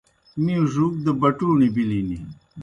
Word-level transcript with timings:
می 0.43 0.55
ڙُوک 0.73 0.93
دہ 1.05 1.11
بَٹُوݨیْ 1.21 1.67
بِلِن۔ 1.75 2.09